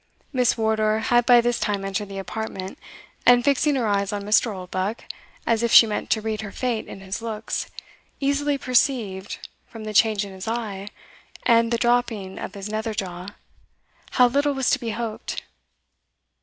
[0.33, 2.79] Miss Wardour had by this time entered the apartment,
[3.23, 4.51] and fixing her eyes on Mr.
[4.51, 5.03] Oldbuck,
[5.45, 7.69] as if she meant to read her fate in his looks,
[8.19, 10.87] easily perceived, from the change in his eye,
[11.43, 13.27] and the dropping of his nether jaw,
[14.13, 15.43] how little was to be hoped.